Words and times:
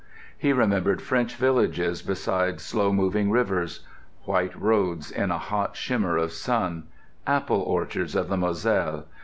He 0.35 0.51
remembered 0.51 0.99
French 0.99 1.35
villages 1.35 2.01
beside 2.01 2.59
slow 2.59 2.91
moving 2.91 3.29
rivers; 3.29 3.81
white 4.25 4.59
roads 4.59 5.11
in 5.11 5.29
a 5.29 5.37
hot 5.37 5.75
shimmer 5.75 6.17
of 6.17 6.31
sun; 6.31 6.87
apple 7.27 7.61
orchards 7.61 8.15
of 8.15 8.27
the 8.27 8.35
Moselle. 8.37 9.05